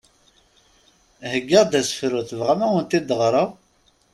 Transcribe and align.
Heggaɣ-d 1.31 1.73
asefru, 1.79 2.21
tebɣam 2.29 2.61
ad 2.61 2.67
awen-t-id-ɣreɣ? 2.69 3.49